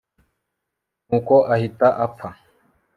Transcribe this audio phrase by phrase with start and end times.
[1.07, 2.29] nuko ahita apfa